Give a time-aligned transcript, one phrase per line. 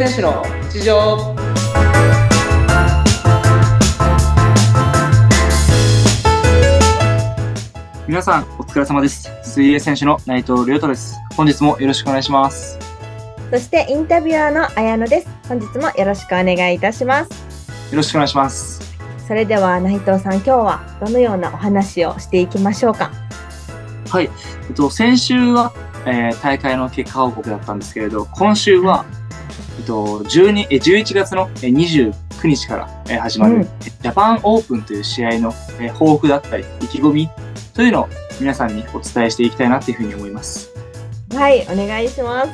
[0.00, 0.42] 選手の
[0.72, 1.36] 日常
[8.08, 12.78] 皆さんお疲れ様です水泳選手の内藤亮太です本日もよろしくお願いします
[13.50, 15.28] そしてインタビュアーの綾乃です。
[15.46, 17.90] 本日もよろしくお願いいたします。
[17.90, 18.80] よろしくお願いします
[19.28, 23.10] それでは内藤さん、今日はどのようなお話をしていきましょうか？
[24.08, 24.30] はい
[24.68, 25.74] えっと先週は、
[26.06, 29.04] えー大会の結果報告だったんですけれど今週は
[29.80, 33.62] えっと12え11月のえー29日からえー始まる、うん
[34.02, 37.30] ジャパンオープンという試合のえー抱負だったり意気込み
[37.74, 38.08] というのを
[38.38, 40.70] 皆さんにお伝えしていきたいなというふうに思います
[41.34, 42.50] はい、お願いします。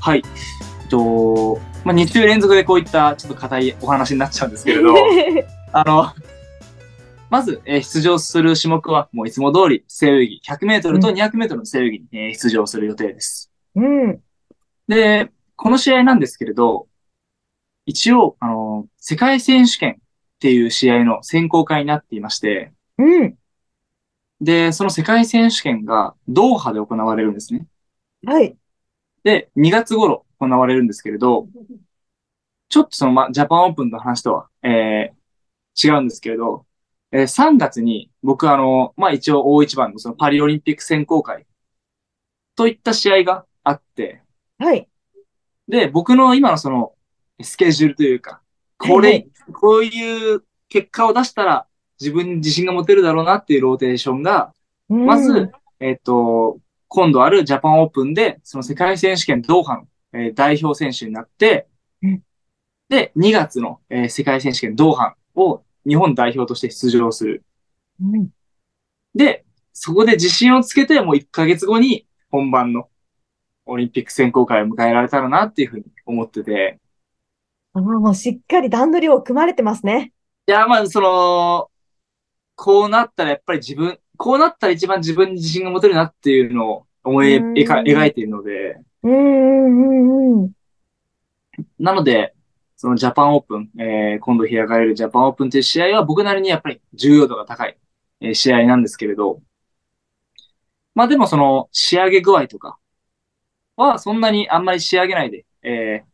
[0.00, 0.22] はい。
[0.82, 4.94] えっと、まあ、2週連続でこういったちょっと硬いお話になっちゃうんですけれど、
[5.72, 6.10] あの、
[7.28, 13.52] まず、えー出場する種目はもういつも通り背泳ぎ、100メートルとうん200メートルの背泳ぎに、えー出場する予定です。
[13.74, 14.20] うん、
[14.88, 15.30] で、
[15.60, 16.88] この試合なんですけれど、
[17.86, 23.38] 一応、あの、世界選手権っていう試合の選考会になっていまして、うん、
[24.40, 27.66] で、その世界選手権がドーハで行われるんですね。
[28.26, 28.56] はい。
[29.24, 31.48] で、2月頃行われるんですけれど、
[32.68, 36.66] ちょっとその、ま、ジャパンオープンの話とは、えー、違うんですけれど、
[37.12, 41.46] えー3月に僕あの、まあ、一応大一番のそのパリオリンピック選考会
[42.56, 44.22] といった試合があって、
[44.58, 44.88] はい。
[45.70, 46.92] で、僕の今のその、
[47.40, 48.42] スケジュールというか、
[48.76, 51.66] これ、はいこういう結果を出したら
[52.00, 54.54] 自分に自信が持てるだろうなっていうローテーションが、
[54.88, 55.06] うん。
[55.06, 61.68] まず、、えっ、と、今度あるジャパンオープンで、その世界選手権ドーハの、えー代表選手になって
[62.02, 62.22] うん、
[62.88, 67.44] で、2月の、えー世界選手権ドーハを日本代表として出場する。
[68.00, 68.28] うん。
[69.14, 72.88] で、そこで自信をつけて、もう1ヶ月後に本番の
[73.70, 76.78] オリンピック選考会を迎えられたらなっていうふうに思ってて、
[77.72, 80.12] あーもうしっかり段取りを組まれてますね。
[80.46, 81.70] いや、まあ、その、
[82.56, 90.52] こうなったらやっぱり自分、こうなったら一番自分に自信が持てるなっていうのを思いうん描描いているので、うん、うん、うん、うん。
[91.78, 92.34] なので、
[92.76, 97.78] そのジャパンオープン、えー今度開かれるジャパンオープンという試合は僕なりにやっぱり重要度が高い、
[98.20, 99.42] えー試合なんですけれど、
[100.94, 102.78] まあでもその仕上げ具合とか
[103.80, 106.10] はそんなにあんまり仕上げないで、えー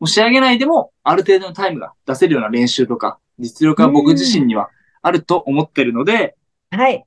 [0.00, 6.36] もう仕上げないでもある程度のタイムが出せるような練習とか実力は僕自身にはあると思ってるので、
[6.70, 7.06] はい。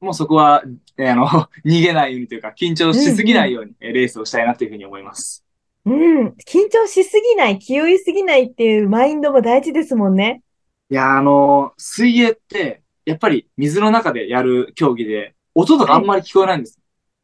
[0.00, 0.62] もうそこは、
[0.98, 1.26] えーあの、
[1.64, 5.44] 逃げないようにというか緊張しすぎないようにえーレースをしたいなというふうに思います。
[5.86, 6.28] うん。
[6.46, 10.42] 緊張しすぎない、気負いすぎないっていうマインドも大事ですもんね。
[10.90, 16.78] いや、あの、水泳って、やっぱり水の中でやる競技で、音とかあんまり聞こえないんです。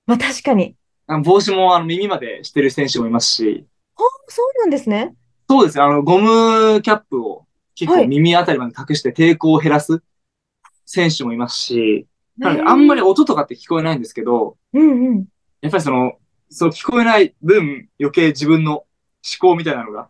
[0.07, 0.77] まあ確かに。
[1.19, 3.67] 帽子もあの耳までしてる選手もいますし、
[3.97, 5.15] あそうなんですね。
[5.49, 10.03] そうですね、あの、ゴムキャップを結構はい耳あたりまで隠して抵抗を減らす
[10.87, 12.07] 選手もいますし、
[12.39, 15.27] なのであんまり音とかって聞こえないんですけど、うんうん。
[15.61, 16.15] やっぱりその、
[16.49, 18.87] その聞こえない分、余計自分の思
[19.41, 20.09] 考みたいなのが、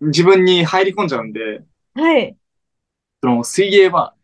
[0.00, 1.62] 自分に入り込んじゃうんで、
[1.94, 2.36] はい。
[3.22, 4.14] その水泳は、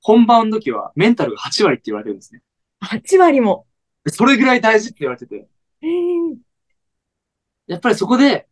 [0.00, 2.40] 本番の時はメンタルが8割って言われてるんですね。
[2.80, 3.65] 8割も。
[4.10, 5.48] それぐらい大事って言われてて、
[5.82, 6.36] えー。
[7.66, 8.46] やっぱりそこで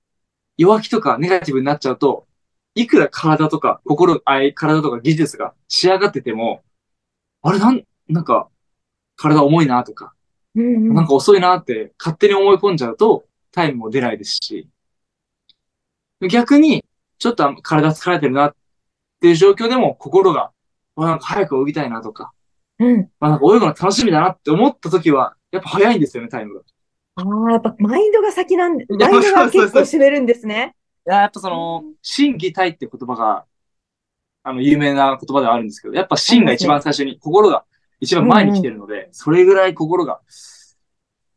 [0.57, 2.27] 弱気とかネガティブになっちゃうと、
[2.75, 6.63] いくら体とか心、あい体とか技術が仕上がってても、
[7.43, 8.49] あれなん、なんか、
[9.17, 10.15] 体重いなとか、
[10.57, 10.95] うんうん。
[10.95, 14.69] なんか遅いなって勝手に思い込んじゃうと、タイムも出ないですし、
[16.29, 16.85] 逆に、
[17.19, 18.57] ちょっと体疲れてるなっ
[19.21, 20.51] ていう状況でも心が、
[20.97, 22.33] あなんか早く泳ぎたいなとか、
[22.79, 23.11] うん。
[23.21, 26.61] あなんか泳ぐの楽しみだなって思った時は、やっぱ早いんですよね、タイムが。
[27.17, 30.75] ああ、やっぱマインドが先なんで、マインドが結構占めるんですね。
[31.07, 33.47] いや、やっぱその、心技体って言葉が、
[34.43, 37.65] あの、有名な言葉ではあるんですけど、やっぱ心が一番最初に、心が
[38.01, 40.21] 一番前に来てるので、それぐらい心が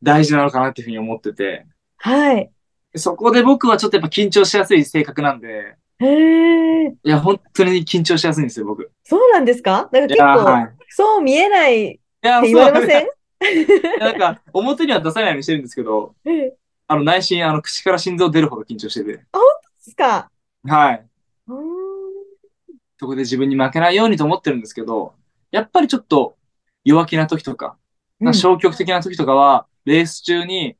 [0.01, 1.65] 大事なのかなっていうふうに思ってて、
[1.97, 2.51] はい。
[2.95, 6.05] そこで僕はちょっとやっぱ緊張しやすい性格なんで、へ
[6.85, 8.83] え、いや、本当に緊張しやすいんですよ、僕。
[8.83, 10.75] いそうなんですかなんか結や、構、はい。
[10.89, 13.07] そう見えないっいや、て言われません
[13.99, 16.57] なんか、表には出さないようにしてるんですけど、ええ。
[16.87, 19.23] あの、内心、あの、口から心臓出るほど緊張してて、で
[19.79, 20.29] すか？
[20.63, 21.05] はい。
[22.99, 25.13] そこで自分に負けないようにと思ってるんですけど、
[25.51, 26.35] やっぱりちょっと
[26.83, 27.77] 弱気な時とか、
[28.19, 28.33] うん。
[28.33, 30.75] 消極的な時とかは、レース中に、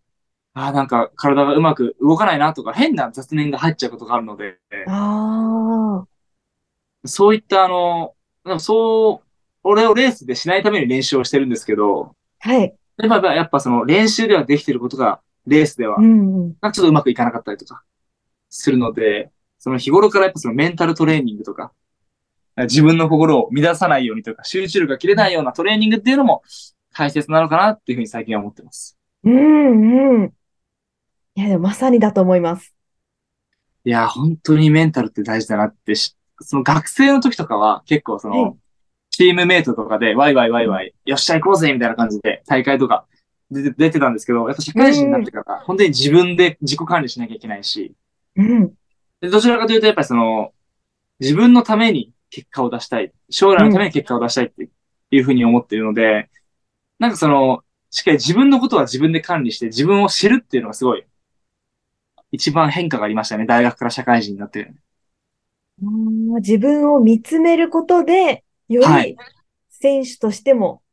[0.53, 4.57] ああ、なんか体がうまく動かないなとか、変な雑念が入っちゃうことがあるので、
[4.87, 6.05] あ
[7.05, 8.15] そういったあの、
[8.59, 9.27] そう、
[9.63, 12.16] 俺をレースでしないために練習をしてるんですけど、あ、
[12.47, 12.73] はい。
[12.97, 15.99] やっぱやっぱその練習ではできてることが、レースでは。
[15.99, 17.83] なんかちょっとうまくいかなかったりとか、
[18.49, 21.73] するので、その日頃からやっぱそのメンタルトレーニングとか、
[22.55, 26.41] 自分の心を乱さないようにとか、集中力が切れないようなトレーニングっていうのも
[26.93, 28.97] 大切なのかなっていうふうに最近は思ってます。
[29.23, 30.33] うんうん。
[31.35, 32.73] いや、でもまさにだと思います。
[33.83, 38.57] いや、本当にメンタルって大事だなってし、その学生の時とかは結構そはいの、
[39.17, 43.07] チームメイトとかでワイワイワイワイ、よっしゃ行こうぜみたいな感じで大会とか
[43.49, 47.95] 出て出てたんですけど、やっぱ社会人になってから本当に自分で自己管理しなきゃいけないし、
[48.35, 48.67] うん。
[49.19, 50.53] でどちらかというとやっぱりその、
[51.19, 54.69] 自分のために結果を出したい、将来のために結果を出したいって
[55.09, 56.29] いうふうに思っているので、
[56.99, 61.03] なんかその、しっかり自分のことは自分で管理して自分を知るっていうのがすごい、
[62.31, 63.47] 一番変化がありましたね。
[63.47, 64.71] 大学から社会人になって。
[65.81, 69.17] うん自分を見つめることで、よりはい
[69.69, 70.83] 選手としても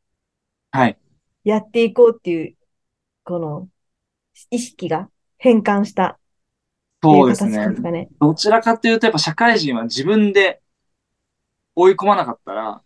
[0.71, 0.97] はい。
[1.43, 2.57] やっていこうっていう、
[3.23, 3.69] この
[4.51, 6.19] 意識が変換した
[7.03, 7.67] そううですね。
[8.19, 10.61] どちらかというと、やっぱ社会人は自分で
[11.75, 12.83] 追い込まなかったら、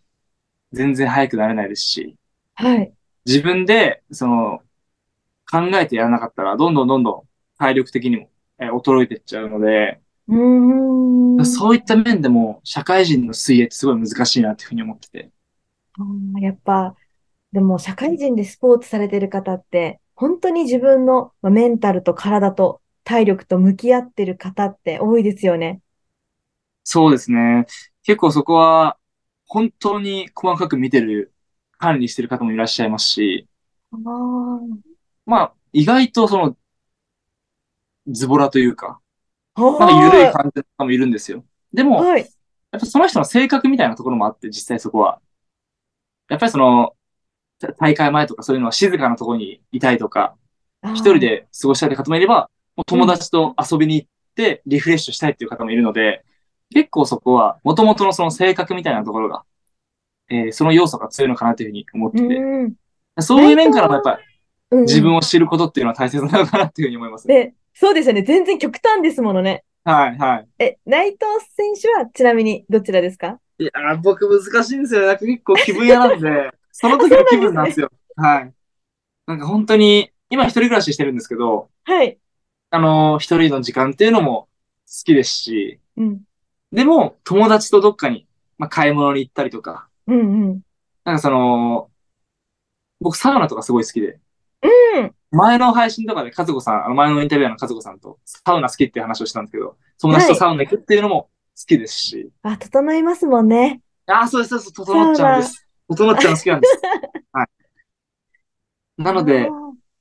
[0.72, 2.16] 全然早くなれないですし、
[2.54, 2.94] はい。
[3.26, 4.60] 自分で、その、
[5.50, 7.28] 考えてやらなかったら、どんどんどんどん
[7.58, 11.46] 体力的にも、えー衰えていっちゃうので、うーん。
[11.46, 15.30] そういった面でも、社会人の水泳ってすごい難しいなっていうふうに思ってて。
[16.40, 16.94] やっぱ、
[17.52, 25.80] でも社会人でスポーツされてる方って、本当に自分のまあメンタルと体と体力と向き合ってる方って多いですよね。
[26.84, 27.66] そうですね。
[28.02, 28.98] 結構そこは、
[29.46, 31.32] 本当に細かく見てる、
[31.78, 33.48] 管理してる方もいらっしゃいますし、
[33.92, 33.96] あ
[35.26, 36.56] まあ、意外とその、
[38.08, 39.00] ズボラというか、
[39.54, 39.60] あ。
[39.60, 41.44] まあ、緩い感じの方もいるんですよ。
[41.72, 42.20] でも、はい。
[42.72, 45.20] やっぱその人の性格みたいなところもあって、実際そこは。
[46.28, 46.94] やっぱりその、
[47.58, 50.36] た大会前とかそういうのは静かなところにいたいとか、
[50.94, 51.18] 一人。
[51.18, 56.24] で過ごしたい方もいれば、もう友達と遊びに行ってリフレッシュしたいっていう方もいるので、
[56.72, 59.44] 結構そこは、元々のその性格みたいなところが、
[60.30, 62.74] えーその要素が強いのかなというふうに思ってて、うん。
[63.18, 64.20] そういう面からもやっぱ
[64.70, 67.54] うん自分を知ることっていうのは大切なのかなっていうふうに思いますね。
[67.72, 68.22] で、そうですよね。
[68.22, 69.64] 全然極端ですものね。
[69.84, 70.48] はい、はい。
[70.58, 71.20] え、内藤
[71.56, 73.38] 選手はちなみにどちらですか？
[73.58, 75.06] いやー、僕難しいんですよ。
[75.06, 77.90] なんか結構気分屋なんで、 その時の気分なんですよ。
[78.16, 78.54] はい。
[79.26, 82.18] なんか本当に、今一人暮らししてるんですけど、はい。
[82.70, 84.42] あのー一人の時間っていうのも
[84.86, 86.22] 好きですし、うん。
[86.72, 88.26] でも友達とどっかに、
[88.58, 90.22] まあ、買い物に行ったりとか、うんう
[90.54, 90.60] ん。
[91.04, 91.90] なんかその、
[93.00, 94.20] 僕サウナとかすごい好きで、
[94.96, 95.14] うん。
[95.32, 101.30] 前の配信とかで和子さん、あの前のインタビュアーの和子さんとサウナ好きっていう話をしたんですけど、友達とサウナ行くっていうのも好
[101.66, 103.80] きですし、あ、整いますもんね。
[104.06, 105.66] ああ、そうです、そうです、整っちゃうんです。
[105.88, 106.80] 整っちゃうの好きなんです。
[107.32, 107.46] はい。
[108.98, 109.48] なので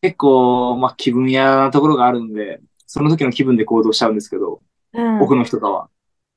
[0.02, 4.62] 結構、まあ気分屋なところがあるんで、その時の気分で行動しちゃうんですけど、
[4.94, 5.20] うん。
[5.20, 5.90] 僕の人とかは。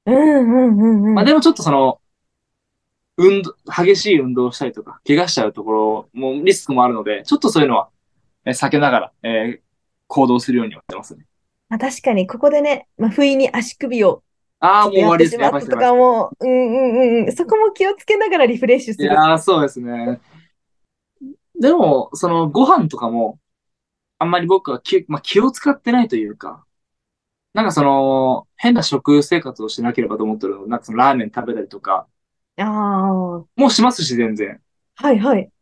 [0.06, 1.14] うんうんうんうん。
[1.14, 1.98] まあでもちょっとその、
[3.16, 8.01] 運動、激しい運動をしたりとか、怪我しちゃうところもリスクもあるので、ちょっとそういうのは、えー
[8.46, 9.62] 避けながら、えー
[10.08, 11.24] 行動するようにはしてますね。
[11.70, 14.22] まあ、確かに、ここでね、まあ、不意に足首を
[14.60, 15.50] ああ、もう終わりですね。
[15.50, 17.32] とかも、うんうんうんうん。
[17.32, 19.06] そこも気をつけながらリフレッシュする。
[19.06, 20.20] いやー、そうですね。
[21.58, 23.38] でも、その、ご飯とかも、
[24.18, 26.64] あんまり僕は気,、まあ、気を使ってないというか、
[27.54, 30.66] なんかその、変な食生活をしなければと思ってるの。
[30.66, 32.08] なんかそのラーメン食べたりとか、
[32.56, 34.60] ああ、もうしますし、全然。
[34.94, 35.52] はいはい。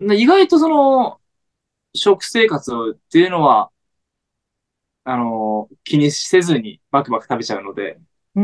[0.00, 1.17] で意外とその、
[1.98, 3.70] 食生活をっていうのは、
[5.04, 7.98] あの、気にせずにバクバク食べちゃうので、
[8.34, 8.40] う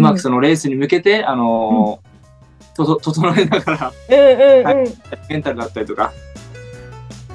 [0.00, 2.00] まくそのレースに向けて、あの、
[2.74, 4.94] とと整えながら、 うんうんうん。
[5.28, 6.12] メンタルだったりとか、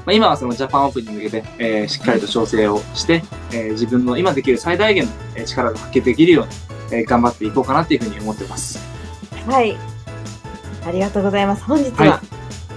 [0.06, 6.46] まあ、今はそのジャパンオープンに向けて、えーしっかりと調整をして、えー自分の今できる最大限のえー力が発揮できるよう
[6.94, 8.80] に、えー頑張っていこうかなっていうふうに思ってます。
[9.48, 9.78] はい。
[10.86, 11.64] ありがとうございます。
[11.64, 12.22] 本日はいは、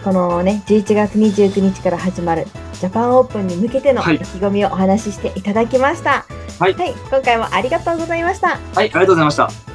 [0.04, 2.44] このね、11月29日から始まる
[2.75, 6.26] ジャパンオープンに向けてのはい意気込みをお話ししていただきました。
[6.61, 8.49] はい今回もありがとうございました。
[8.49, 9.74] はい、ありがとうございました。